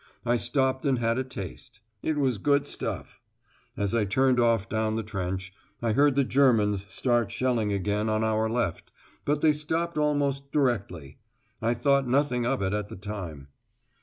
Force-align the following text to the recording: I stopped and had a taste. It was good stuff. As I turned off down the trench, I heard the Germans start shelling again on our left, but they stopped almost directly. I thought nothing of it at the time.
I 0.25 0.35
stopped 0.35 0.83
and 0.83 0.97
had 0.97 1.19
a 1.19 1.23
taste. 1.23 1.79
It 2.01 2.17
was 2.17 2.39
good 2.39 2.65
stuff. 2.65 3.21
As 3.77 3.93
I 3.93 4.03
turned 4.03 4.39
off 4.39 4.67
down 4.67 4.95
the 4.95 5.03
trench, 5.03 5.53
I 5.79 5.91
heard 5.91 6.15
the 6.15 6.23
Germans 6.23 6.87
start 6.91 7.31
shelling 7.31 7.71
again 7.71 8.09
on 8.09 8.23
our 8.23 8.49
left, 8.49 8.91
but 9.25 9.41
they 9.41 9.53
stopped 9.53 9.99
almost 9.99 10.51
directly. 10.51 11.19
I 11.61 11.75
thought 11.75 12.07
nothing 12.07 12.47
of 12.47 12.63
it 12.63 12.73
at 12.73 12.87
the 12.87 12.95
time. 12.95 13.49